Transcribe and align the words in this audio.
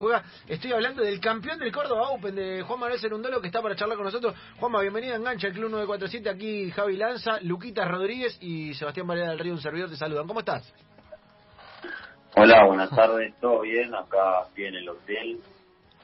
juega. 0.00 0.22
Estoy 0.46 0.70
hablando 0.72 1.02
del 1.02 1.18
campeón 1.18 1.58
del 1.58 1.72
Córdoba 1.72 2.10
Open, 2.10 2.32
de 2.32 2.62
Juan 2.62 2.78
Manuel 2.78 3.00
Cerundolo, 3.00 3.40
que 3.40 3.48
está 3.48 3.60
para 3.60 3.74
charlar 3.74 3.96
con 3.96 4.04
nosotros. 4.04 4.32
Juanma, 4.60 4.80
bienvenido 4.80 5.14
a 5.14 5.16
Engancha, 5.16 5.48
el 5.48 5.54
Club 5.54 5.70
947. 5.70 6.30
Aquí 6.30 6.70
Javi 6.70 6.96
Lanza, 6.96 7.40
Luquita 7.40 7.84
Rodríguez 7.84 8.38
y 8.40 8.74
Sebastián 8.74 9.08
Varela 9.08 9.30
del 9.30 9.40
Río, 9.40 9.54
un 9.54 9.60
servidor, 9.60 9.90
te 9.90 9.96
saludan. 9.96 10.28
¿Cómo 10.28 10.38
estás? 10.38 10.72
Hola, 12.36 12.64
buenas 12.66 12.90
tardes, 12.90 13.34
todo 13.40 13.62
bien, 13.62 13.92
acá 13.92 14.44
estoy 14.46 14.66
en 14.66 14.76
el 14.76 14.88
hotel, 14.88 15.40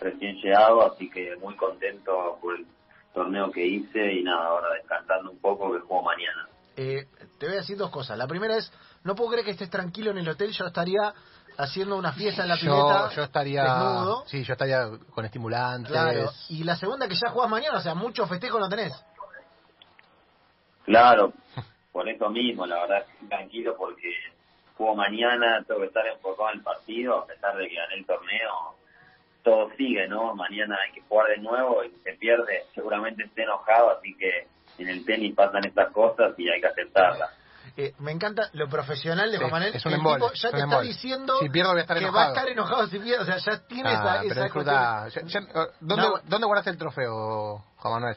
recién 0.01 0.41
llegado, 0.43 0.93
así 0.93 1.09
que 1.09 1.37
muy 1.37 1.55
contento 1.55 2.39
por 2.41 2.57
el 2.57 2.67
torneo 3.13 3.53
que 3.53 3.65
hice 3.65 4.13
y 4.13 4.25
nada, 4.25 4.47
ahora 4.47 4.75
descansando 4.75 5.31
un 5.31 5.39
poco 5.39 5.73
que 5.73 5.79
juego 5.79 6.03
mañana. 6.03 6.49
Eh, 6.77 7.07
te 7.39 7.47
voy 7.47 7.55
a 7.55 7.59
decir 7.59 7.77
dos 7.77 7.93
cosas. 7.93 8.19
La 8.19 8.27
primera 8.27 8.57
es, 8.57 8.73
no 9.05 9.15
puedo 9.15 9.31
creer 9.31 9.45
que 9.45 9.53
estés 9.53 9.71
tranquilo 9.71 10.11
en 10.11 10.19
el 10.19 10.29
hotel, 10.29 10.51
yo 10.51 10.67
estaría 10.67 11.15
haciendo 11.59 11.97
una 11.97 12.13
fiesta 12.13 12.43
en 12.43 12.49
la 12.49 12.57
pileta. 12.57 13.11
Yo, 13.11 13.23
estaría. 13.23 13.63
Desnudo. 13.63 14.25
Sí, 14.27 14.45
yo 14.45 14.53
estaría 14.53 14.89
con 15.11 15.25
estimulantes. 15.25 15.91
Claro. 15.91 16.31
Y 16.49 16.65
la 16.65 16.77
segunda 16.77 17.09
que 17.09 17.15
ya 17.15 17.31
jugás 17.31 17.51
mañana, 17.51 17.79
o 17.79 17.81
sea, 17.81 17.95
mucho 17.95 18.27
festejo 18.27 18.59
no 18.59 18.69
tenés. 18.69 18.93
Claro, 20.85 21.33
por 21.93 22.09
eso 22.09 22.29
mismo, 22.29 22.67
la 22.67 22.81
verdad, 22.83 23.07
tranquilo 23.29 23.75
porque 23.77 24.13
juego 24.77 24.95
mañana, 24.95 25.65
tengo 25.67 25.81
que 25.81 25.87
estar 25.87 26.07
enfocado 26.07 26.51
en 26.51 26.59
el 26.59 26.65
partido, 26.65 27.19
a 27.19 27.27
pesar 27.27 27.57
de 27.57 27.69
que 27.69 27.75
gané 27.75 27.95
el 27.95 28.07
torneo, 28.07 28.77
todo 29.43 29.71
sigue, 29.77 30.09
¿no? 30.09 30.35
Mañana 30.35 30.77
hay 30.85 30.93
que 30.93 31.03
jugar 31.03 31.29
de 31.29 31.39
nuevo 31.39 31.85
y 31.85 31.91
si 31.91 32.01
se 32.01 32.13
pierde, 32.15 32.65
seguramente 32.75 33.25
esté 33.25 33.45
enojado, 33.45 33.97
así 33.97 34.15
que 34.17 34.49
en 34.79 34.89
el 34.89 35.05
tenis 35.05 35.35
pasan 35.35 35.65
estas 35.65 35.93
cosas 35.93 36.35
y 36.39 36.49
hay 36.49 36.61
que 36.61 36.67
aceptarlas. 36.67 37.31
Eh, 37.77 37.93
me 37.99 38.13
encanta 38.13 38.51
lo 38.53 38.69
profesional 38.69 39.31
de 39.33 39.37
Sí, 39.37 39.41
Juan 39.41 39.51
Manuel. 39.51 39.75
es 39.75 39.85
un 39.85 39.93
El 39.95 39.99
tipo 39.99 40.19
ya 40.33 40.49
es 40.49 40.55
te 40.55 40.61
está 40.61 40.81
diciendo 40.81 41.35
Si 41.41 41.49
pierdo 41.49 41.71
voy 41.73 41.79
a 41.79 41.83
estar 41.83 41.99
que 41.99 42.09
va 42.11 42.25
a 42.27 42.29
estar 42.29 42.49
enojado 42.49 42.87
si 42.87 42.99
pierde. 43.01 43.23
O 43.23 43.25
sea, 43.25 43.37
ya 43.39 43.67
tiene 43.67 43.89
Ah, 43.89 43.93
esa, 43.93 44.21
pero 44.21 44.31
esa 44.33 44.43
disfruta. 44.45 45.09
Ya- 45.09 45.23
ya- 45.25 45.41
eh, 45.41 45.67
¿dónde, 45.81 46.05
No. 46.09 46.15
¿Dónde 46.25 46.47
guardaste 46.47 46.71
el 46.71 46.79
trofeo, 46.79 47.65
Juan 47.79 47.95
Manuel? 47.95 48.17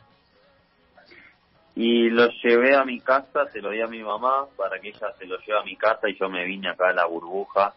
Y 1.76 2.10
lo 2.10 2.28
llevé 2.44 2.76
a 2.76 2.84
mi 2.86 3.00
casa, 3.00 3.46
se 3.52 3.62
lo 3.62 3.70
di 3.70 3.82
a 3.82 3.88
mi 3.88 4.02
mamá 4.04 4.46
para 4.58 4.80
que 4.80 4.90
ella 4.90 5.12
se 5.18 5.26
lo 5.26 5.38
lleve 5.40 5.60
a 5.60 5.64
mi 5.64 5.76
casa 5.76 6.10
y 6.10 6.18
yo 6.20 6.28
me 6.28 6.44
vine 6.46 6.70
acá 6.70 6.90
a 6.90 6.94
la 6.94 7.06
burbuja, 7.06 7.74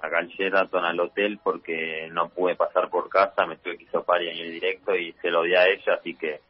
acá 0.00 0.18
al 0.18 0.28
Sheraton, 0.28 0.84
al 0.84 0.98
hotel, 0.98 1.38
porque 1.42 2.08
no 2.10 2.28
pude 2.30 2.56
pasar 2.56 2.90
por 2.90 3.08
casa, 3.08 3.46
me 3.46 3.56
tuve 3.58 3.76
que 3.78 3.84
hisopar 3.84 4.22
y 4.22 4.28
en 4.30 4.38
el 4.38 4.50
directo 4.52 4.94
y 4.96 5.12
se 5.22 5.30
lo 5.30 5.42
di 5.42 5.54
a 5.54 5.66
ella, 5.66 5.94
así 6.00 6.14
que 6.16 6.40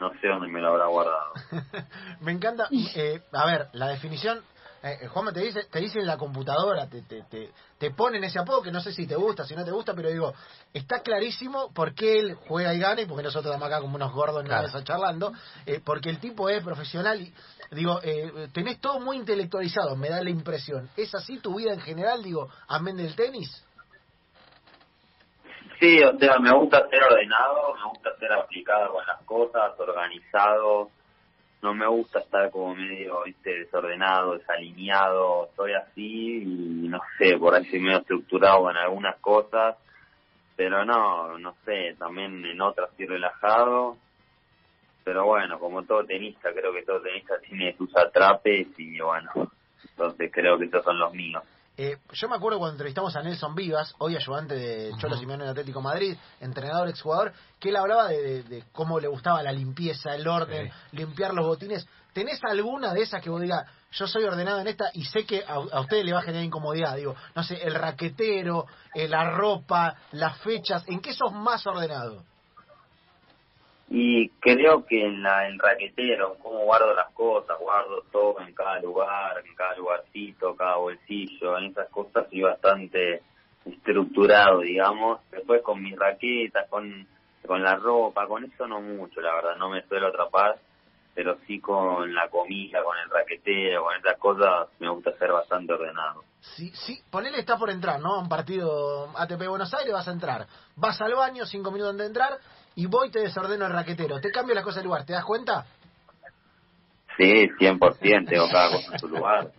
no 0.00 0.10
sé 0.20 0.28
dónde 0.28 0.48
me 0.48 0.60
lo 0.60 0.68
habrá 0.68 0.86
guardado. 0.86 1.32
Me 2.20 2.32
encanta. 2.32 2.68
eh, 2.94 3.22
a 3.32 3.46
ver, 3.46 3.68
la 3.72 3.88
definición. 3.88 4.42
Eh, 4.82 5.08
Juanma 5.08 5.32
te 5.32 5.40
dice, 5.40 5.64
te 5.64 5.80
dice 5.80 5.98
en 5.98 6.06
la 6.06 6.16
computadora, 6.18 6.86
te, 6.86 7.02
te, 7.02 7.22
te, 7.22 7.50
te 7.78 7.90
ponen 7.92 8.22
ese 8.22 8.38
apodo 8.38 8.62
que 8.62 8.70
no 8.70 8.80
sé 8.80 8.92
si 8.92 9.06
te 9.06 9.16
gusta, 9.16 9.44
si 9.44 9.56
no 9.56 9.64
te 9.64 9.70
gusta, 9.72 9.94
pero 9.94 10.10
digo, 10.10 10.32
está 10.72 11.00
clarísimo 11.00 11.72
por 11.72 11.94
qué 11.94 12.18
él 12.20 12.34
juega 12.46 12.72
y 12.74 12.78
gana 12.78 13.00
y 13.00 13.06
porque 13.06 13.24
nosotros 13.24 13.46
estamos 13.52 13.66
acá 13.66 13.80
como 13.80 13.96
unos 13.96 14.12
gordos 14.12 14.42
en 14.42 14.48
la 14.48 14.58
Claro. 14.58 14.68
mesa 14.68 14.84
charlando, 14.84 15.32
eh, 15.64 15.80
porque 15.84 16.10
el 16.10 16.20
tipo 16.20 16.48
es 16.50 16.62
profesional 16.62 17.20
y 17.20 17.34
digo, 17.72 17.98
eh, 18.04 18.48
tenés 18.52 18.78
todo 18.80 19.00
muy 19.00 19.16
intelectualizado, 19.16 19.96
me 19.96 20.08
da 20.10 20.22
la 20.22 20.30
impresión. 20.30 20.88
¿Es 20.96 21.12
así 21.16 21.38
tu 21.38 21.56
vida 21.56 21.72
en 21.72 21.80
general, 21.80 22.22
digo, 22.22 22.48
amén 22.68 22.98
del 22.98 23.16
tenis? 23.16 23.64
Sí, 25.78 26.02
o 26.02 26.18
sea, 26.18 26.38
me 26.38 26.52
gusta 26.52 26.88
ser 26.88 27.02
ordenado, 27.02 27.74
me 27.74 27.90
gusta 27.90 28.16
ser 28.18 28.32
aplicado 28.32 28.94
con 28.94 29.06
las 29.06 29.22
cosas, 29.24 29.78
organizado, 29.78 30.90
no 31.62 31.74
me 31.74 31.86
gusta 31.86 32.20
estar 32.20 32.50
como 32.50 32.74
medio, 32.74 33.24
viste, 33.24 33.58
desordenado, 33.58 34.38
desalineado, 34.38 35.50
soy 35.54 35.72
así 35.74 36.42
y 36.42 36.88
no 36.88 37.00
sé, 37.18 37.36
por 37.36 37.54
ahí 37.54 37.64
soy 37.66 37.80
medio 37.80 37.98
estructurado 37.98 38.70
en 38.70 38.76
algunas 38.76 39.16
cosas, 39.20 39.76
pero 40.54 40.84
no, 40.84 41.38
no 41.38 41.54
sé, 41.64 41.94
también 41.98 42.44
en 42.44 42.60
otras 42.60 42.90
estoy 42.90 43.06
relajado, 43.06 43.98
pero 45.04 45.26
bueno, 45.26 45.58
como 45.58 45.82
todo 45.82 46.04
tenista, 46.04 46.52
creo 46.52 46.72
que 46.72 46.84
todo 46.84 47.02
tenista 47.02 47.38
tiene 47.40 47.76
sus 47.76 47.94
atrapes 47.96 48.68
y 48.78 48.98
bueno, 49.00 49.30
entonces 49.90 50.30
creo 50.32 50.58
que 50.58 50.64
esos 50.66 50.84
son 50.84 50.98
los 50.98 51.12
míos. 51.12 51.42
Eh, 51.78 51.98
yo 52.12 52.28
me 52.28 52.36
acuerdo 52.36 52.58
cuando 52.58 52.72
entrevistamos 52.74 53.14
a 53.16 53.22
Nelson 53.22 53.54
Vivas, 53.54 53.94
hoy 53.98 54.16
ayudante 54.16 54.54
de 54.54 54.92
Cholo 54.98 55.14
Ujú. 55.14 55.20
Simeone 55.20 55.44
en 55.44 55.50
Atlético 55.50 55.82
Madrid, 55.82 56.16
entrenador, 56.40 56.88
exjugador, 56.88 57.34
que 57.60 57.68
él 57.68 57.76
hablaba 57.76 58.08
de, 58.08 58.22
de- 58.22 58.42
de 58.44 58.64
cómo 58.72 58.98
le 58.98 59.08
gustaba 59.08 59.42
la 59.42 59.52
limpieza, 59.52 60.14
el 60.14 60.26
orden, 60.26 60.72
limpiar 60.92 61.34
los 61.34 61.44
botines. 61.46 61.86
¿Tenés 62.14 62.40
alguna 62.44 62.94
de 62.94 63.02
esas 63.02 63.20
que 63.22 63.28
vos 63.28 63.42
digas, 63.42 63.66
yo 63.92 64.06
soy 64.06 64.24
ordenado 64.24 64.58
en 64.60 64.68
esta 64.68 64.90
y 64.94 65.04
sé 65.04 65.26
que 65.26 65.44
a, 65.46 65.54
a 65.54 65.80
ustedes 65.80 66.02
le 66.06 66.14
va 66.14 66.20
a 66.20 66.22
generar 66.22 66.44
incomodidad? 66.46 66.96
Digo, 66.96 67.14
no 67.34 67.42
sé, 67.42 67.62
el 67.62 67.74
raquetero, 67.74 68.64
eh, 68.94 69.06
la 69.06 69.30
ropa, 69.32 69.96
las 70.12 70.38
fechas, 70.38 70.82
¿en 70.86 71.00
qué 71.00 71.12
sos 71.12 71.32
más 71.32 71.66
ordenado? 71.66 72.24
Y 73.88 74.30
creo 74.40 74.84
que 74.84 75.04
en 75.04 75.22
la, 75.22 75.46
el 75.46 75.58
raquetero, 75.58 76.36
cómo 76.42 76.64
guardo 76.64 76.92
las 76.94 77.12
cosas, 77.12 77.56
guardo 77.60 78.02
todo 78.10 78.40
en 78.40 78.52
cada 78.52 78.80
lugar, 78.80 79.42
en 79.46 79.54
cada 79.54 79.76
lugarcito, 79.76 80.56
cada 80.56 80.76
bolsillo, 80.76 81.58
en 81.58 81.66
esas 81.66 81.88
cosas 81.90 82.26
soy 82.28 82.42
bastante 82.42 83.22
estructurado, 83.64 84.60
digamos. 84.60 85.20
Después 85.30 85.62
con 85.62 85.82
mis 85.82 85.96
raquetas, 85.96 86.68
con, 86.68 87.06
con 87.46 87.62
la 87.62 87.76
ropa, 87.76 88.26
con 88.26 88.44
eso 88.44 88.66
no 88.66 88.80
mucho, 88.80 89.20
la 89.20 89.34
verdad, 89.34 89.56
no 89.56 89.70
me 89.70 89.86
suelo 89.86 90.08
atrapar, 90.08 90.58
pero 91.14 91.38
sí 91.46 91.60
con 91.60 92.12
la 92.12 92.28
comida, 92.28 92.82
con 92.82 92.98
el 92.98 93.08
raquetero, 93.08 93.84
con 93.84 93.96
esas 93.96 94.18
cosas 94.18 94.68
me 94.80 94.90
gusta 94.90 95.16
ser 95.16 95.32
bastante 95.32 95.72
ordenado. 95.72 96.24
Sí, 96.40 96.70
sí, 96.74 97.00
ponele 97.10 97.38
está 97.38 97.56
por 97.56 97.70
entrar, 97.70 98.00
¿no? 98.00 98.20
Un 98.20 98.28
partido 98.28 99.10
ATP 99.16 99.48
Buenos 99.48 99.72
Aires 99.74 99.92
vas 99.92 100.08
a 100.08 100.12
entrar. 100.12 100.46
Vas 100.76 101.00
al 101.00 101.14
baño, 101.14 101.46
cinco 101.46 101.70
minutos 101.70 101.92
antes 101.92 102.04
de 102.04 102.08
entrar, 102.08 102.38
y 102.76 102.86
voy 102.86 103.08
y 103.08 103.10
te 103.10 103.20
desordeno 103.20 103.66
el 103.66 103.72
raquetero. 103.72 104.20
Te 104.20 104.30
cambio 104.30 104.54
las 104.54 104.62
cosas 104.64 104.82
de 104.82 104.84
lugar, 104.84 105.04
¿te 105.04 105.12
das 105.14 105.24
cuenta? 105.24 105.66
Sí, 107.16 107.48
100%, 107.58 108.28
tengo 108.28 108.46
cada 108.50 108.70
cosa 108.70 108.92
en 108.92 108.98
su 108.98 109.08
lugar, 109.08 109.50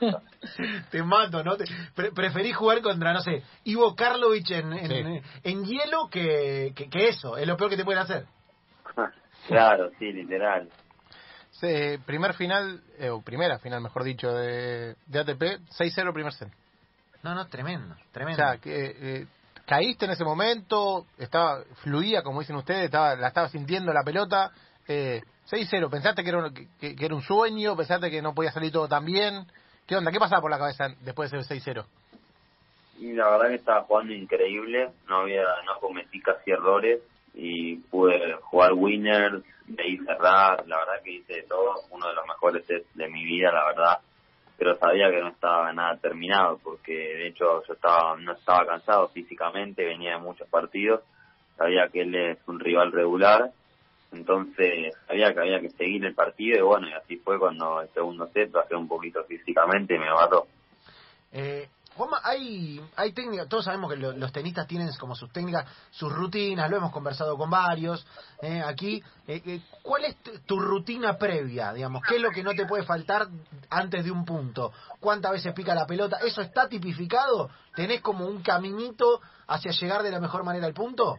me. 0.00 0.10
Te 0.90 1.02
mato, 1.02 1.42
¿no? 1.42 1.56
Te, 1.56 1.64
pre- 1.94 2.12
preferí 2.12 2.52
jugar 2.52 2.82
contra, 2.82 3.14
no 3.14 3.20
sé, 3.22 3.42
Ivo 3.64 3.94
Karlovic 3.94 4.50
en, 4.50 4.72
en, 4.74 4.88
Sí. 5.22 5.28
en 5.44 5.64
hielo 5.64 6.08
que, 6.10 6.72
que, 6.76 6.90
que 6.90 7.08
eso. 7.08 7.38
Es 7.38 7.46
lo 7.46 7.56
peor 7.56 7.70
que 7.70 7.76
te 7.78 7.84
pueden 7.84 8.02
hacer. 8.02 8.26
Claro, 9.48 9.90
sí, 9.98 10.10
literal. 10.10 10.70
Sí, 11.50 11.98
primer 12.06 12.32
final, 12.32 12.80
eh, 12.98 13.10
o 13.10 13.20
primera 13.20 13.58
final, 13.58 13.82
mejor 13.82 14.02
dicho, 14.04 14.32
de, 14.32 14.96
de 15.06 15.18
ATP, 15.20 15.42
6-0 15.78 16.12
primer 16.14 16.32
set. 16.32 16.48
No, 17.22 17.34
no, 17.34 17.46
tremendo, 17.48 17.94
O 17.94 18.12
tremendo. 18.12 18.42
sea, 18.42 18.56
que, 18.56 18.96
eh, 19.20 19.26
caíste 19.66 20.04
en 20.04 20.12
ese 20.12 20.24
momento, 20.24 21.06
estaba 21.18 21.62
fluía, 21.82 22.22
como 22.22 22.40
dicen 22.40 22.56
ustedes, 22.56 22.84
estaba, 22.84 23.16
la 23.16 23.28
estaba 23.28 23.48
sintiendo 23.48 23.92
la 23.92 24.02
pelota. 24.02 24.52
Eh, 24.86 25.22
6-0, 25.50 25.90
¿pensaste 25.90 26.22
que 26.22 26.28
era, 26.30 26.38
un, 26.38 26.54
que, 26.54 26.96
que 26.96 27.20
sueño? 27.22 27.76
¿Pensaste 27.76 28.10
que 28.10 28.22
no 28.22 28.34
podía 28.34 28.52
salir 28.52 28.72
todo 28.72 28.88
tan 28.88 29.04
bien? 29.04 29.46
¿Qué 29.86 29.96
onda? 29.96 30.10
¿Qué 30.10 30.18
pasaba 30.18 30.40
por 30.40 30.50
la 30.50 30.58
cabeza 30.58 30.88
después 31.00 31.30
de 31.30 31.38
ese 31.38 31.54
6-0? 31.56 31.84
Y 32.98 33.12
la 33.12 33.28
verdad 33.30 33.48
que 33.48 33.56
estaba 33.56 33.82
jugando 33.82 34.14
increíble, 34.14 34.90
no 35.08 35.18
había, 35.18 35.42
no 35.66 35.78
cometí 35.80 36.20
casi 36.20 36.52
errores 36.52 37.00
y 37.34 37.76
pude 37.76 38.34
jugar 38.42 38.72
winners, 38.74 39.44
ahí 39.78 39.98
cerrar, 39.98 40.66
la 40.66 40.78
verdad 40.78 41.02
que 41.02 41.10
hice 41.10 41.34
de 41.34 41.42
todo, 41.42 41.74
uno 41.90 42.08
de 42.08 42.14
los 42.14 42.26
mejores 42.26 42.66
de 42.66 43.08
mi 43.08 43.24
vida, 43.24 43.50
la 43.52 43.64
verdad, 43.66 43.98
pero 44.56 44.76
sabía 44.76 45.10
que 45.10 45.20
no 45.20 45.28
estaba 45.28 45.72
nada 45.72 45.96
terminado 45.98 46.58
porque 46.62 46.92
de 46.92 47.28
hecho 47.28 47.62
yo 47.66 47.74
estaba, 47.74 48.16
no 48.16 48.32
estaba 48.32 48.66
cansado 48.66 49.08
físicamente, 49.08 49.84
venía 49.84 50.12
de 50.12 50.22
muchos 50.22 50.48
partidos, 50.48 51.00
sabía 51.56 51.88
que 51.88 52.02
él 52.02 52.14
es 52.14 52.38
un 52.46 52.60
rival 52.60 52.92
regular, 52.92 53.50
entonces 54.12 54.94
sabía 55.06 55.32
que 55.32 55.40
había 55.40 55.60
que 55.60 55.70
seguir 55.70 56.04
el 56.04 56.14
partido 56.14 56.58
y 56.58 56.62
bueno, 56.62 56.88
y 56.88 56.92
así 56.92 57.16
fue 57.16 57.38
cuando 57.38 57.80
el 57.80 57.88
segundo 57.88 58.28
set 58.28 58.50
bajé 58.52 58.76
un 58.76 58.88
poquito 58.88 59.24
físicamente 59.24 59.96
y 59.96 59.98
me 59.98 60.10
mató. 60.10 60.46
Eh, 61.32 61.68
Juanma, 61.96 62.20
hay, 62.24 62.80
hay 62.96 63.12
técnicas, 63.12 63.48
todos 63.48 63.64
sabemos 63.66 63.90
que 63.92 63.96
lo- 63.96 64.12
los 64.12 64.32
tenistas 64.32 64.66
tienen 64.66 64.90
como 64.98 65.14
sus 65.14 65.30
técnicas, 65.32 65.64
sus 65.90 66.12
rutinas, 66.12 66.68
lo 66.68 66.78
hemos 66.78 66.90
conversado 66.92 67.36
con 67.36 67.48
varios 67.50 68.04
eh, 68.42 68.62
aquí. 68.66 69.00
Eh, 69.28 69.40
eh, 69.46 69.60
¿Cuál 69.82 70.04
es 70.06 70.16
tu- 70.44 70.58
rutina 70.58 71.16
previa, 71.16 71.72
digamos? 71.72 72.02
¿Qué 72.02 72.16
es 72.16 72.20
lo 72.22 72.30
que 72.30 72.42
no 72.42 72.52
te 72.52 72.66
puede 72.66 72.82
faltar 72.84 73.28
antes 73.70 74.04
de 74.04 74.10
un 74.10 74.24
punto? 74.24 74.72
¿Cuántas 74.98 75.32
veces 75.32 75.52
pica 75.54 75.74
la 75.74 75.86
pelota? 75.86 76.18
¿Eso 76.24 76.42
está 76.42 76.68
tipificado? 76.68 77.48
¿Tenés 77.76 78.00
como 78.00 78.26
un 78.26 78.42
caminito 78.42 79.20
hacia 79.46 79.70
llegar 79.72 80.02
de 80.02 80.10
la 80.10 80.20
mejor 80.20 80.42
manera 80.44 80.66
al 80.66 80.74
punto? 80.74 81.18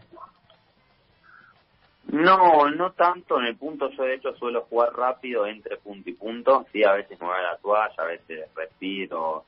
No, 2.08 2.70
no 2.70 2.92
tanto 2.94 3.40
en 3.40 3.46
el 3.48 3.58
punto. 3.58 3.90
Yo 3.92 4.04
de 4.04 4.16
hecho 4.16 4.34
suelo 4.36 4.66
jugar 4.70 4.94
rápido 4.94 5.46
entre 5.48 5.78
punto 5.78 6.10
y 6.10 6.14
punto. 6.14 6.66
Sí, 6.72 6.84
a 6.84 6.94
veces 6.94 7.20
me 7.20 7.28
voy 7.28 7.36
a 7.38 7.42
la 7.54 7.58
toalla, 7.58 7.96
a 7.98 8.06
veces 8.06 8.48
respiro, 8.56 9.44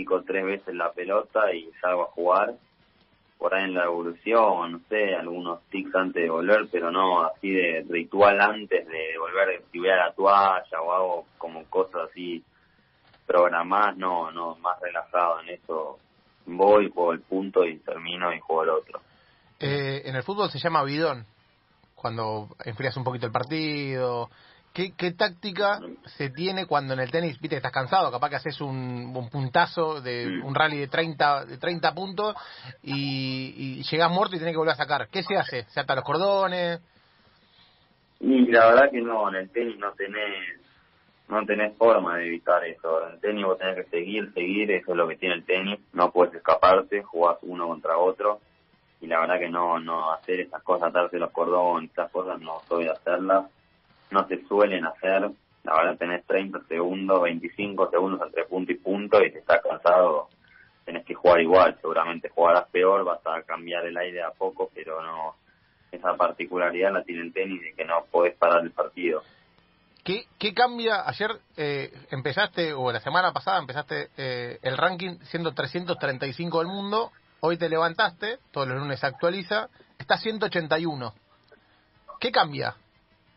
pico 0.00 0.22
tres 0.22 0.44
veces 0.44 0.74
la 0.74 0.92
pelota 0.92 1.52
y 1.52 1.70
salgo 1.80 2.02
a 2.02 2.12
jugar. 2.12 2.54
Por 3.38 3.54
ahí 3.54 3.64
en 3.64 3.74
la 3.74 3.84
evolución, 3.84 4.72
no 4.72 4.80
sé, 4.88 5.14
algunos 5.14 5.62
tics 5.70 5.94
antes 5.94 6.22
de 6.22 6.28
volver, 6.28 6.68
pero 6.70 6.90
no 6.90 7.22
así 7.22 7.50
de 7.50 7.86
ritual 7.88 8.38
antes 8.38 8.86
de 8.86 9.18
volver, 9.18 9.62
si 9.72 9.78
voy 9.78 9.88
a 9.88 9.96
la 9.96 10.12
toalla 10.12 10.82
o 10.82 10.92
hago 10.92 11.26
como 11.38 11.64
cosas 11.64 12.10
así 12.10 12.44
programadas, 13.26 13.96
no, 13.96 14.30
no, 14.30 14.56
más 14.56 14.78
relajado 14.80 15.40
en 15.40 15.50
eso. 15.50 15.98
voy, 16.46 16.90
juego 16.90 17.12
el 17.12 17.20
punto 17.20 17.64
y 17.64 17.78
termino 17.78 18.32
y 18.34 18.40
juego 18.40 18.64
el 18.64 18.70
otro. 18.70 19.00
Eh, 19.58 20.02
en 20.04 20.16
el 20.16 20.22
fútbol 20.22 20.50
se 20.50 20.58
llama 20.58 20.84
bidón, 20.84 21.24
cuando 21.94 22.48
enfrías 22.64 22.96
un 22.96 23.04
poquito 23.04 23.26
el 23.26 23.32
partido. 23.32 24.28
¿Qué, 24.72 24.92
¿Qué 24.96 25.12
táctica 25.12 25.80
se 26.16 26.30
tiene 26.30 26.66
cuando 26.66 26.94
en 26.94 27.00
el 27.00 27.10
tenis, 27.10 27.40
viste, 27.40 27.56
estás 27.56 27.72
cansado, 27.72 28.10
capaz 28.12 28.30
que 28.30 28.36
haces 28.36 28.60
un, 28.60 29.12
un 29.14 29.28
puntazo 29.28 30.00
de 30.00 30.40
un 30.44 30.54
rally 30.54 30.78
de 30.78 30.86
30, 30.86 31.44
de 31.44 31.58
30 31.58 31.92
puntos 31.92 32.36
y, 32.82 33.78
y 33.80 33.82
llegás 33.82 34.10
muerto 34.12 34.36
y 34.36 34.38
tenés 34.38 34.54
que 34.54 34.58
volver 34.58 34.74
a 34.74 34.76
sacar? 34.76 35.08
¿Qué 35.08 35.24
se 35.24 35.36
hace? 35.36 35.64
¿Se 35.64 35.80
ata 35.80 35.96
los 35.96 36.04
cordones? 36.04 36.80
Y 38.20 38.46
la 38.52 38.66
verdad 38.66 38.90
que 38.90 39.00
no, 39.00 39.28
en 39.30 39.36
el 39.36 39.50
tenis 39.50 39.78
no 39.78 39.92
tenés, 39.92 40.60
no 41.28 41.44
tenés 41.46 41.76
forma 41.76 42.18
de 42.18 42.26
evitar 42.26 42.62
eso. 42.64 43.06
En 43.06 43.14
el 43.14 43.20
tenis 43.20 43.44
vos 43.46 43.58
tenés 43.58 43.76
que 43.76 43.90
seguir, 43.90 44.32
seguir, 44.34 44.70
eso 44.70 44.92
es 44.92 44.96
lo 44.96 45.08
que 45.08 45.16
tiene 45.16 45.36
el 45.36 45.44
tenis. 45.44 45.80
No 45.94 46.12
puedes 46.12 46.34
escaparte, 46.34 47.02
jugás 47.02 47.38
uno 47.42 47.66
contra 47.66 47.96
otro. 47.96 48.40
Y 49.00 49.06
la 49.06 49.20
verdad 49.20 49.38
que 49.38 49.48
no, 49.48 49.80
no 49.80 50.12
hacer 50.12 50.40
esas 50.40 50.62
cosas, 50.62 50.90
atarse 50.90 51.18
los 51.18 51.30
cordones, 51.30 51.90
esas 51.90 52.10
cosas 52.10 52.38
no 52.40 52.60
soy 52.68 52.84
de 52.84 52.90
hacerlas. 52.90 53.46
No 54.10 54.26
se 54.28 54.44
suelen 54.46 54.84
hacer. 54.84 55.30
La 55.62 55.74
verdad 55.74 55.98
tenés 55.98 56.24
30 56.26 56.60
segundos, 56.68 57.22
25 57.22 57.90
segundos 57.90 58.20
entre 58.26 58.44
punto 58.44 58.72
y 58.72 58.76
punto 58.76 59.22
y 59.22 59.30
si 59.30 59.38
estás 59.38 59.60
cansado 59.62 60.28
tenés 60.84 61.04
que 61.04 61.14
jugar 61.14 61.40
igual. 61.40 61.76
Seguramente 61.80 62.28
jugarás 62.28 62.68
peor, 62.70 63.04
vas 63.04 63.20
a 63.24 63.42
cambiar 63.42 63.86
el 63.86 63.96
aire 63.96 64.22
a 64.22 64.30
poco, 64.30 64.70
pero 64.74 65.02
no, 65.02 65.36
esa 65.92 66.16
particularidad 66.16 66.92
la 66.92 67.04
tiene 67.04 67.22
el 67.22 67.32
tenis 67.32 67.60
de 67.62 67.74
que 67.74 67.84
no 67.84 68.04
podés 68.10 68.36
parar 68.36 68.62
el 68.62 68.72
partido. 68.72 69.22
¿Qué, 70.02 70.24
qué 70.38 70.54
cambia? 70.54 71.06
Ayer 71.06 71.30
eh, 71.56 71.92
empezaste, 72.10 72.72
o 72.72 72.90
la 72.90 73.00
semana 73.00 73.32
pasada 73.32 73.58
empezaste 73.58 74.08
eh, 74.16 74.58
el 74.62 74.76
ranking 74.76 75.18
siendo 75.24 75.52
335 75.52 76.58
del 76.58 76.68
mundo. 76.68 77.12
Hoy 77.40 77.56
te 77.56 77.68
levantaste, 77.68 78.38
todos 78.50 78.66
los 78.66 78.78
lunes 78.78 78.98
se 78.98 79.06
actualiza, 79.06 79.68
está 79.98 80.16
181. 80.16 81.14
¿Qué 82.18 82.32
cambia 82.32 82.74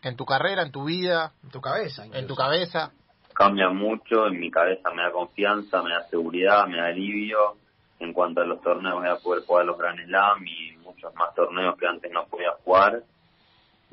en 0.03 0.15
tu 0.15 0.25
carrera, 0.25 0.61
en 0.63 0.71
tu 0.71 0.85
vida, 0.85 1.31
En 1.43 1.49
tu 1.49 1.61
cabeza. 1.61 2.05
en 2.11 2.27
tu 2.27 2.35
cabeza? 2.35 2.91
Cambia 3.33 3.69
mucho, 3.69 4.27
en 4.27 4.39
mi 4.39 4.51
cabeza 4.51 4.91
me 4.91 5.01
da 5.01 5.11
confianza, 5.11 5.81
me 5.81 5.91
da 5.91 6.03
seguridad, 6.03 6.67
me 6.67 6.77
da 6.77 6.87
alivio. 6.87 7.55
En 7.99 8.13
cuanto 8.13 8.41
a 8.41 8.45
los 8.45 8.61
torneos 8.61 8.95
voy 8.99 9.07
a 9.09 9.15
poder 9.15 9.43
jugar 9.45 9.65
los 9.65 9.77
Grand 9.77 9.99
Slam 10.05 10.45
y 10.45 10.75
muchos 10.83 11.13
más 11.15 11.33
torneos 11.33 11.77
que 11.77 11.87
antes 11.87 12.11
no 12.11 12.25
podía 12.27 12.51
jugar. 12.63 13.01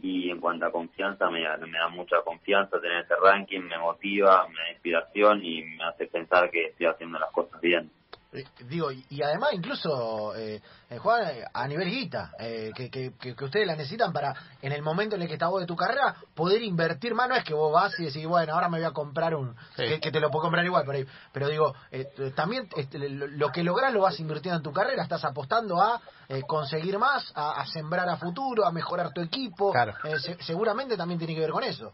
Y 0.02 0.30
en 0.30 0.40
cuanto 0.40 0.66
a 0.66 0.72
confianza, 0.72 1.30
me 1.30 1.42
da, 1.42 1.56
me 1.58 1.78
da 1.78 1.88
mucha 1.88 2.16
confianza 2.24 2.80
tener 2.80 3.04
ese 3.04 3.14
ranking, 3.22 3.60
me 3.60 3.78
motiva, 3.78 4.46
me 4.48 4.54
da 4.54 4.70
inspiración 4.72 5.44
y 5.44 5.62
me 5.62 5.84
hace 5.84 6.06
pensar 6.06 6.50
que 6.50 6.66
estoy 6.66 6.86
haciendo 6.86 7.18
las 7.18 7.30
cosas 7.30 7.60
bien. 7.60 7.90
Eh, 8.32 8.44
digo, 8.68 8.92
y, 8.92 9.04
y 9.10 9.22
además 9.24 9.50
incluso 9.54 10.36
eh, 10.36 10.60
eh, 10.88 10.98
Juan, 10.98 11.24
a 11.52 11.66
nivel 11.66 11.90
guita, 11.90 12.30
eh, 12.38 12.70
que, 12.76 12.88
que, 12.88 13.12
que, 13.18 13.44
ustedes 13.44 13.66
la 13.66 13.74
necesitan 13.74 14.12
para, 14.12 14.32
en 14.62 14.70
el 14.70 14.82
momento 14.82 15.16
en 15.16 15.22
el 15.22 15.26
que 15.28 15.34
estás 15.34 15.50
vos 15.50 15.60
de 15.60 15.66
tu 15.66 15.74
carrera, 15.74 16.14
poder 16.34 16.62
invertir 16.62 17.12
más, 17.12 17.28
no 17.28 17.34
es 17.34 17.42
que 17.42 17.54
vos 17.54 17.72
vas 17.72 17.98
y 17.98 18.04
decís, 18.04 18.24
bueno, 18.26 18.54
ahora 18.54 18.68
me 18.68 18.78
voy 18.78 18.86
a 18.86 18.92
comprar 18.92 19.34
un, 19.34 19.56
Sí. 19.74 19.82
que, 19.84 20.00
que 20.00 20.12
te 20.12 20.20
lo 20.20 20.30
puedo 20.30 20.44
comprar 20.44 20.64
igual, 20.64 20.84
pero, 20.86 21.08
pero 21.32 21.48
digo, 21.48 21.74
eh, 21.90 22.04
t- 22.14 22.30
también 22.30 22.68
este, 22.76 23.00
lo, 23.00 23.26
lo 23.26 23.48
que 23.50 23.64
lográs 23.64 23.92
lo 23.92 24.02
vas 24.02 24.20
invirtiendo 24.20 24.58
en 24.58 24.62
tu 24.62 24.72
carrera, 24.72 25.02
estás 25.02 25.24
apostando 25.24 25.82
a 25.82 26.00
eh, 26.28 26.42
conseguir 26.46 26.98
más, 27.00 27.32
a, 27.34 27.60
a 27.60 27.66
sembrar 27.66 28.08
a 28.08 28.16
futuro, 28.16 28.64
a 28.64 28.70
mejorar 28.70 29.12
tu 29.12 29.20
equipo, 29.22 29.72
Claro. 29.72 29.94
Eh, 30.04 30.20
se- 30.20 30.40
seguramente 30.44 30.96
también 30.96 31.18
tiene 31.18 31.34
que 31.34 31.40
ver 31.40 31.50
con 31.50 31.64
eso. 31.64 31.92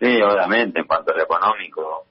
Sí, 0.00 0.22
obviamente, 0.22 0.80
en 0.80 0.86
cuanto 0.86 1.12
a 1.12 1.16
lo 1.18 1.22
económico, 1.24 2.06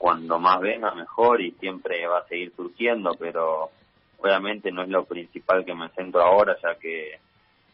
cuando 0.00 0.38
más 0.38 0.58
venga 0.60 0.94
mejor 0.94 1.42
y 1.42 1.50
siempre 1.60 2.06
va 2.06 2.20
a 2.20 2.26
seguir 2.26 2.54
surgiendo, 2.56 3.10
pero 3.18 3.68
obviamente 4.16 4.72
no 4.72 4.82
es 4.82 4.88
lo 4.88 5.04
principal 5.04 5.62
que 5.62 5.74
me 5.74 5.90
centro 5.90 6.22
ahora, 6.22 6.56
ya 6.62 6.74
que 6.76 7.18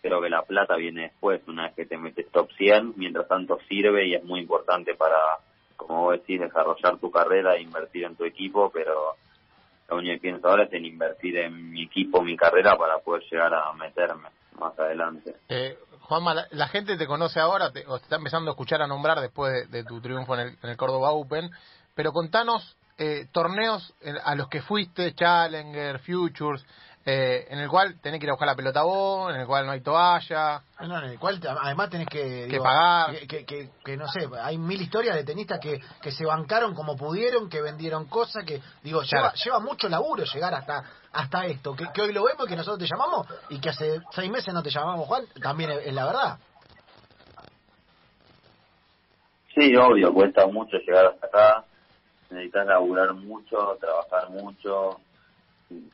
creo 0.02 0.20
que 0.20 0.28
la 0.28 0.42
plata 0.42 0.74
viene 0.74 1.02
después, 1.02 1.40
una 1.46 1.66
vez 1.66 1.76
que 1.76 1.86
te 1.86 1.96
metes 1.96 2.28
top 2.32 2.50
100, 2.58 2.94
mientras 2.96 3.28
tanto 3.28 3.60
sirve 3.68 4.08
y 4.08 4.16
es 4.16 4.24
muy 4.24 4.40
importante 4.40 4.96
para, 4.96 5.16
como 5.76 6.02
vos 6.02 6.18
decís, 6.18 6.40
desarrollar 6.40 6.98
tu 6.98 7.12
carrera 7.12 7.54
e 7.54 7.62
invertir 7.62 8.02
en 8.02 8.16
tu 8.16 8.24
equipo, 8.24 8.72
pero 8.74 9.14
lo 9.88 9.96
único 9.96 10.14
que 10.14 10.22
pienso 10.22 10.48
ahora 10.48 10.64
es 10.64 10.72
en 10.72 10.84
invertir 10.84 11.38
en 11.38 11.70
mi 11.70 11.84
equipo, 11.84 12.22
mi 12.22 12.36
carrera, 12.36 12.76
para 12.76 12.98
poder 12.98 13.22
llegar 13.30 13.54
a 13.54 13.72
meterme 13.74 14.30
más 14.58 14.76
adelante. 14.76 15.36
Eh, 15.48 15.78
Juanma, 16.00 16.34
la, 16.34 16.48
la 16.50 16.66
gente 16.66 16.96
te 16.96 17.06
conoce 17.06 17.38
ahora, 17.38 17.70
te, 17.70 17.86
o 17.86 17.98
te 17.98 18.02
está 18.02 18.16
empezando 18.16 18.50
a 18.50 18.54
escuchar 18.54 18.82
a 18.82 18.88
nombrar 18.88 19.20
después 19.20 19.70
de, 19.70 19.84
tu 19.84 20.00
triunfo 20.00 20.34
en 20.34 20.56
el 20.60 20.76
Córdoba 20.76 21.12
Open, 21.12 21.50
pero 21.96 22.12
contanos 22.12 22.76
eh, 22.98 23.26
torneos 23.32 23.92
a 24.24 24.34
los 24.36 24.48
que 24.48 24.62
fuiste, 24.62 25.14
Challenger, 25.14 25.98
Futures, 25.98 26.64
eh, 27.04 27.46
en 27.50 27.58
el 27.60 27.68
cual 27.68 28.00
tenés 28.00 28.18
que 28.18 28.26
ir 28.26 28.30
a 28.30 28.32
buscar 28.34 28.48
la 28.48 28.54
pelota 28.56 28.82
vos, 28.82 29.32
en 29.32 29.40
el 29.40 29.46
cual 29.46 29.64
no 29.64 29.72
hay 29.72 29.80
toalla. 29.80 30.60
No, 30.80 30.98
en 30.98 31.10
el 31.10 31.18
cual 31.18 31.40
además 31.62 31.88
tenés 31.90 32.08
que... 32.08 32.48
Que 32.50 32.58
pagar. 32.58 33.12
Que, 33.16 33.26
que, 33.26 33.44
que- 33.44 33.70
que, 33.84 33.96
no 33.96 34.08
sé, 34.08 34.28
hay 34.42 34.58
mil 34.58 34.80
historias 34.82 35.14
de 35.14 35.22
tenistas 35.24 35.60
que, 35.60 35.80
que 36.02 36.10
se 36.10 36.24
bancaron 36.26 36.74
como 36.74 36.96
pudieron, 36.96 37.48
que 37.48 37.60
vendieron 37.62 38.06
cosas, 38.06 38.44
que 38.44 38.60
digo, 38.82 39.02
lleva, 39.02 39.30
Claro. 39.30 39.36
lleva 39.44 39.60
mucho 39.60 39.88
laburo 39.88 40.24
llegar 40.24 40.54
hasta 40.54 40.84
hasta 41.12 41.46
esto, 41.46 41.74
que, 41.74 41.86
que 41.94 42.02
hoy 42.02 42.12
lo 42.12 42.24
vemos 42.24 42.44
y 42.44 42.48
que 42.50 42.56
nosotros 42.56 42.78
te 42.78 42.86
llamamos 42.94 43.26
y 43.48 43.58
que 43.58 43.70
hace 43.70 44.00
seis 44.10 44.30
meses 44.30 44.52
no 44.52 44.62
te 44.62 44.68
llamamos, 44.70 45.06
Juan, 45.06 45.24
también 45.40 45.70
es, 45.70 45.86
es 45.86 45.94
la 45.94 46.04
verdad. 46.04 46.38
Sí, 49.54 49.74
obvio, 49.76 50.12
cuesta 50.12 50.46
mucho 50.46 50.76
llegar 50.78 51.06
hasta 51.06 51.26
acá, 51.26 51.64
necesitas 52.30 52.66
laburar 52.66 53.14
mucho, 53.14 53.76
trabajar 53.80 54.30
mucho, 54.30 55.00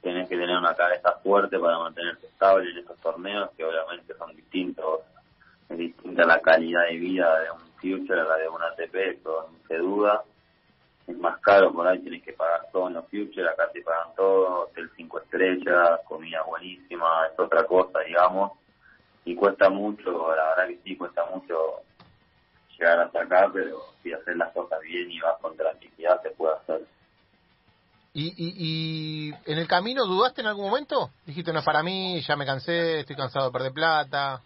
tenés 0.01 0.29
que 0.29 0.37
tener 0.37 0.57
una 0.57 0.75
cabeza 0.75 1.13
fuerte 1.23 1.59
para 1.59 1.79
mantenerte 1.79 2.27
estable 2.27 2.71
en 2.71 2.79
estos 2.79 2.99
torneos 2.99 3.51
que 3.57 3.65
obviamente 3.65 4.15
son 4.15 4.35
distintos, 4.37 5.01
es 5.69 5.79
distinta 5.79 6.25
la 6.25 6.41
calidad 6.41 6.87
de 6.89 6.97
vida 6.97 7.41
de 7.41 7.51
un 7.51 7.73
Future 7.81 8.21
a 8.21 8.25
la 8.25 8.37
de 8.37 8.49
un 8.49 8.63
ATP, 8.63 8.95
eso 8.95 9.49
no 9.51 9.59
se 9.67 9.77
duda, 9.77 10.23
es 11.07 11.19
más 11.19 11.41
caro, 11.41 11.73
por 11.73 11.87
ahí 11.89 11.99
tienes 11.99 12.23
que 12.23 12.33
pagar 12.33 12.69
todo 12.71 12.89
en 12.89 12.95
los 12.95 13.09
Future, 13.09 13.49
acá 13.49 13.69
te 13.73 13.83
pagan 13.83 14.15
todo, 14.15 14.67
hotel 14.67 14.91
5 14.97 15.21
estrellas, 15.21 16.01
comida 16.05 16.43
buenísima, 16.43 17.27
es 17.27 17.39
otra 17.39 17.65
cosa, 17.65 18.01
digamos, 18.01 18.53
y 19.25 19.35
cuesta 19.35 19.69
mucho, 19.69 20.35
la 20.35 20.49
verdad 20.51 20.69
que 20.69 20.79
sí, 20.85 20.97
cuesta 20.97 21.25
mucho 21.27 21.83
llegar 22.79 23.01
hasta 23.01 23.23
acá, 23.23 23.51
pero 23.53 23.79
si 24.03 24.13
hacer 24.13 24.37
las 24.37 24.53
cosas 24.53 24.81
bien 24.81 25.11
y 25.11 25.21
vas 25.21 25.39
con 25.41 25.57
tranquilidad 25.57 26.21
se 26.23 26.31
puede 26.31 26.55
hacer. 26.57 26.87
¿Y, 28.15 28.27
y, 28.37 28.55
y 28.59 29.51
en 29.51 29.59
el 29.59 29.67
camino 29.67 30.05
dudaste 30.05 30.43
en 30.43 30.49
algún 30.49 30.67
momento? 30.67 31.11
Dijiste, 31.25 31.53
no 31.53 31.61
es 31.61 31.65
para 31.65 31.83
mí, 31.83 32.21
ya 32.21 32.37
me 32.37 32.45
cansé, 32.45 33.01
estoy 33.01 33.17
cansado 33.17 33.47
de 33.47 33.53
perder 33.53 33.73
plata. 33.73 34.43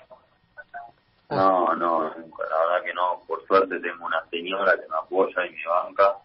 No, 1.30 1.74
no, 1.74 2.14
nunca, 2.14 2.44
la 2.48 2.58
verdad 2.58 2.84
que 2.84 2.94
no. 2.94 3.22
Por 3.26 3.44
suerte 3.46 3.80
tengo 3.80 4.06
una 4.06 4.24
señora 4.30 4.76
que 4.76 4.88
me 4.88 4.96
apoya 4.96 5.46
y 5.46 5.50
me 5.50 5.66
banca, 5.66 6.18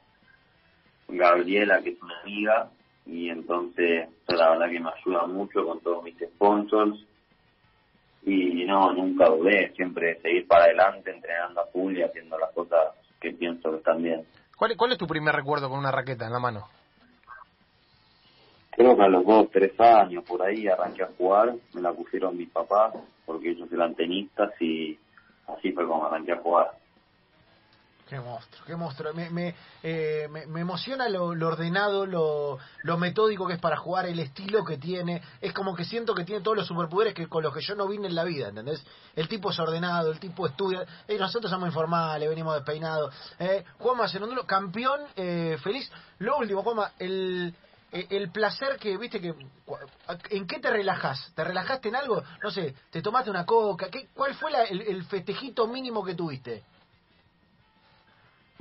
Gabriela, 1.08 1.82
que 1.82 1.90
es 1.90 2.02
una 2.02 2.22
amiga, 2.22 2.70
y 3.08 3.30
entonces 3.30 4.10
la 4.28 4.52
verdad 4.52 4.70
que 4.70 4.80
me 4.80 4.92
ayuda 4.92 5.26
mucho 5.26 5.66
con 5.66 5.80
todos 5.82 6.04
mis 6.04 6.16
sponsors. 6.20 7.00
Y 8.24 8.66
no, 8.66 8.94
nunca 8.94 9.26
dudé, 9.30 9.72
siempre 9.76 10.20
seguir 10.22 10.48
para 10.48 10.66
adelante, 10.66 11.12
entrenando 11.12 11.62
a 11.62 11.66
full 11.68 11.98
y 11.98 12.04
haciendo 12.04 12.38
las 12.38 12.52
cosas 12.52 12.96
que 13.20 13.32
pienso 13.32 13.72
que 13.72 13.78
están 13.78 14.02
bien. 14.02 14.26
¿Cuál, 14.56 14.78
¿Cuál 14.78 14.92
es 14.92 14.98
tu 14.98 15.08
primer 15.08 15.36
recuerdo 15.36 15.70
con 15.70 15.80
una 15.80 15.92
raqueta 15.92 16.26
en 16.26 16.34
la 16.34 16.40
mano? 16.40 16.68
Creo 18.72 18.96
que 18.96 19.04
a 19.04 19.08
los 19.08 19.26
dos, 19.26 19.50
tres 19.52 19.78
años 19.80 20.24
por 20.24 20.42
ahí 20.42 20.68
arranqué 20.68 21.04
a 21.04 21.10
jugar, 21.18 21.56
me 21.74 21.82
la 21.82 21.92
pusieron 21.94 22.38
mis 22.38 22.50
papás, 22.50 22.94
porque 23.26 23.52
ellos 23.52 23.72
eran 23.72 23.96
tenistas 23.96 24.50
y 24.62 24.98
así 25.48 25.72
fue 25.72 25.86
como 25.86 26.06
arranqué 26.06 26.34
a 26.34 26.38
jugar. 26.38 26.72
Qué 28.12 28.20
monstruo, 28.20 28.66
qué 28.68 28.76
monstruo. 28.76 29.14
Me, 29.14 29.30
me, 29.30 29.56
eh, 29.82 30.28
me, 30.30 30.60
emociona 30.60 31.08
lo, 31.08 31.34
lo 31.34 31.48
ordenado, 31.48 32.06
lo, 32.06 32.58
lo 32.84 32.98
metódico 32.98 33.48
que 33.48 33.54
es 33.54 33.60
para 33.62 33.78
jugar, 33.78 34.06
el 34.06 34.20
estilo 34.20 34.66
que 34.66 34.78
tiene. 34.78 35.22
Es 35.40 35.54
como 35.54 35.74
que 35.74 35.86
siento 35.86 36.14
que 36.14 36.26
tiene 36.26 36.42
todos 36.42 36.58
los 36.58 36.68
superpoderes 36.68 37.14
que 37.14 37.28
con 37.28 37.42
los 37.42 37.54
que 37.54 37.62
yo 37.62 37.74
no 37.74 37.88
vine 37.88 38.08
en 38.10 38.16
la 38.16 38.26
vida, 38.26 38.50
¿entendés? 38.50 38.86
El 39.16 39.30
tipo 39.30 39.52
es 39.52 39.60
ordenado, 39.60 40.12
el 40.12 40.20
tipo 40.20 40.46
estudia. 40.46 40.86
Eh, 41.08 41.18
nosotros 41.18 41.50
somos 41.50 41.70
informales, 41.70 42.28
venimos 42.28 42.54
despeinados. 42.56 43.16
Eh, 43.40 43.64
Juanma 43.80 44.10
Cenondulo, 44.10 44.46
campeón, 44.46 45.00
eh, 45.16 45.58
feliz. 45.64 45.90
Lo 46.20 46.38
último, 46.38 46.64
Juanma, 46.64 46.92
el, 47.00 47.56
eh, 47.94 48.08
el 48.10 48.30
placer 48.30 48.76
que, 48.78 48.98
viste, 48.98 49.22
que 49.22 49.34
¿en 50.32 50.48
qué 50.48 50.60
te 50.60 50.70
relajas? 50.70 51.32
¿Te 51.34 51.46
relajaste 51.46 51.88
en 51.88 51.96
algo? 51.96 52.22
No 52.44 52.52
sé, 52.52 52.76
¿te 52.90 53.02
tomaste 53.02 53.30
una 53.30 53.46
coca? 53.46 53.88
¿Qué, 53.90 54.10
¿Cuál 54.14 54.36
fue 54.36 54.52
la- 54.52 54.64
el, 54.64 54.82
el 54.82 55.06
festejito 55.06 55.66
mínimo 55.66 56.04
que 56.04 56.14
tuviste? 56.14 56.66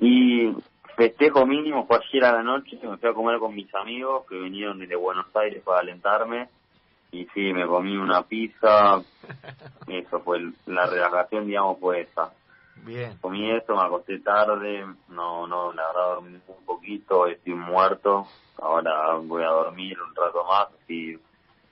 Y 0.01 0.55
festejo 0.97 1.47
mínimo 1.47 1.87
fue 1.87 1.99
ayer 1.99 2.25
a 2.25 2.33
la 2.33 2.43
noche, 2.43 2.79
me 2.83 2.97
fui 2.97 3.09
a 3.09 3.15
comer 3.15 3.39
con 3.39 3.55
mis 3.55 3.73
amigos 3.75 4.25
que 4.29 4.37
vinieron 4.39 4.79
desde 4.79 4.97
Buenos 4.97 5.27
Aires 5.37 5.63
para 5.65 5.81
alentarme. 5.81 6.49
Y 7.13 7.27
sí, 7.35 7.53
me 7.53 7.67
comí 7.67 7.97
una 7.97 8.23
pizza, 8.23 9.03
eso 9.89 10.21
fue 10.21 10.39
el- 10.39 10.55
la 10.67 10.87
relajación, 10.87 11.47
digamos, 11.47 11.79
fue 11.81 12.03
esa. 12.03 12.33
Bien. 12.85 13.19
Comí 13.21 13.51
esto, 13.51 13.77
me 13.77 13.83
acosté 13.83 14.21
tarde, 14.21 14.87
no, 15.09 15.47
no, 15.47 15.73
la 15.73 15.87
verdad 15.89 16.15
dormí 16.15 16.39
un 16.49 16.65
poquito, 16.65 17.27
estoy 17.27 17.53
muerto, 17.55 18.27
ahora 18.59 19.17
voy 19.23 19.43
a 19.43 19.49
dormir 19.49 19.99
un 20.01 20.15
rato 20.15 20.45
más, 20.45 20.69
y 20.89 21.17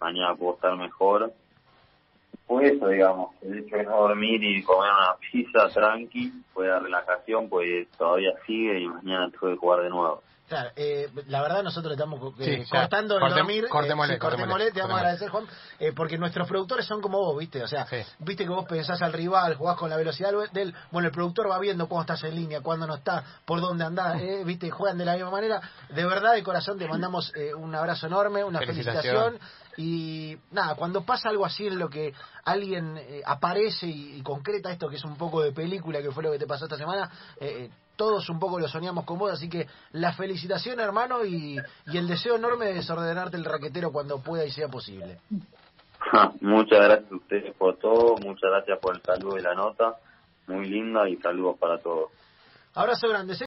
mañana 0.00 0.34
puedo 0.34 0.54
estar 0.54 0.76
mejor. 0.76 1.32
Pues 2.48 2.72
eso, 2.72 2.88
digamos, 2.88 3.34
el 3.42 3.58
hecho 3.58 3.76
de 3.76 3.84
no 3.84 4.00
dormir 4.00 4.42
y 4.42 4.62
comer 4.64 4.90
una 4.90 5.14
pizza 5.30 5.68
tranqui, 5.68 6.32
fue 6.54 6.66
la 6.66 6.78
relajación, 6.78 7.48
pues 7.48 7.86
todavía 7.98 8.30
sigue 8.46 8.80
y 8.80 8.88
mañana 8.88 9.30
tengo 9.30 9.52
que 9.52 9.56
jugar 9.58 9.82
de 9.82 9.90
nuevo. 9.90 10.22
Claro, 10.48 10.70
eh, 10.76 11.10
la 11.26 11.42
verdad 11.42 11.62
nosotros 11.62 11.90
le 11.90 12.02
estamos 12.02 12.32
eh, 12.40 12.64
Sí, 12.64 12.70
cortando 12.70 13.16
el 13.18 13.22
Cortem- 13.22 13.34
dormir. 13.36 13.64
eh, 13.66 13.68
cortémosle, 13.68 14.14
sí, 14.14 14.18
cortémosle, 14.18 14.46
cortémosle, 14.54 14.72
te 14.72 14.80
vamos 14.80 14.94
a 14.96 15.00
agradecer, 15.00 15.28
Juan, 15.28 15.44
eh, 15.78 15.92
porque 15.94 16.16
nuestros 16.16 16.48
productores 16.48 16.86
son 16.86 17.02
como 17.02 17.18
vos, 17.18 17.38
¿viste? 17.38 17.62
O 17.62 17.68
sea, 17.68 17.84
Sí. 17.84 17.98
viste 18.20 18.44
que 18.44 18.48
vos 18.48 18.64
pensás 18.64 19.02
al 19.02 19.12
rival, 19.12 19.56
jugás 19.56 19.76
con 19.76 19.90
la 19.90 19.98
velocidad 19.98 20.30
de 20.50 20.62
él. 20.62 20.74
Bueno, 20.90 21.08
el 21.08 21.12
productor 21.12 21.50
va 21.50 21.58
viendo 21.58 21.86
cuándo 21.86 22.10
estás 22.14 22.26
en 22.30 22.34
línea, 22.34 22.62
cuándo 22.62 22.86
no 22.86 22.94
estás, 22.94 23.24
por 23.44 23.60
dónde 23.60 23.84
andás, 23.84 24.14
eh, 24.22 24.42
¿viste? 24.46 24.70
Juegan 24.70 24.96
de 24.96 25.04
la 25.04 25.16
misma 25.16 25.30
manera. 25.32 25.60
De 25.90 26.06
verdad, 26.06 26.32
de 26.32 26.42
corazón, 26.42 26.78
te 26.78 26.88
mandamos 26.88 27.30
eh, 27.36 27.52
un 27.52 27.74
abrazo 27.74 28.06
enorme, 28.06 28.42
una 28.42 28.60
Felicitación. 28.60 29.32
felicitación. 29.34 29.67
Y 29.78 30.36
nada, 30.50 30.74
cuando 30.74 31.02
pasa 31.02 31.28
algo 31.28 31.46
así 31.46 31.68
en 31.68 31.78
lo 31.78 31.88
que 31.88 32.12
alguien 32.44 32.96
eh, 32.98 33.22
aparece 33.24 33.86
y, 33.86 34.16
y 34.16 34.22
concreta 34.22 34.72
esto 34.72 34.88
que 34.88 34.96
es 34.96 35.04
un 35.04 35.16
poco 35.16 35.40
de 35.40 35.52
película, 35.52 36.02
que 36.02 36.10
fue 36.10 36.24
lo 36.24 36.32
que 36.32 36.38
te 36.38 36.48
pasó 36.48 36.64
esta 36.64 36.76
semana, 36.76 37.08
eh, 37.40 37.46
eh, 37.46 37.70
todos 37.94 38.28
un 38.28 38.40
poco 38.40 38.58
lo 38.58 38.66
soñamos 38.66 39.04
con 39.04 39.20
vos, 39.20 39.30
así 39.30 39.48
que 39.48 39.68
la 39.92 40.12
felicitación 40.14 40.80
hermano 40.80 41.24
y, 41.24 41.60
y 41.86 41.96
el 41.96 42.08
deseo 42.08 42.34
enorme 42.34 42.66
de 42.66 42.74
desordenarte 42.74 43.36
el 43.36 43.44
raquetero 43.44 43.92
cuando 43.92 44.18
pueda 44.20 44.44
y 44.44 44.50
sea 44.50 44.66
posible. 44.66 45.20
muchas 46.40 46.80
gracias 46.80 47.12
a 47.12 47.14
ustedes 47.14 47.54
por 47.54 47.76
todo, 47.76 48.16
muchas 48.16 48.50
gracias 48.50 48.80
por 48.80 48.96
el 48.96 49.02
saludo 49.02 49.38
y 49.38 49.42
la 49.42 49.54
nota, 49.54 49.94
muy 50.48 50.66
linda 50.68 51.08
y 51.08 51.16
saludos 51.18 51.56
para 51.56 51.78
todos. 51.78 52.10
Abrazo 52.74 53.08
grande. 53.08 53.34